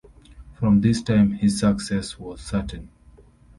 From 0.55 0.81
this 0.81 1.03
time 1.03 1.33
his 1.33 1.59
success 1.59 2.17
was 2.17 2.41
certain. 2.41 2.89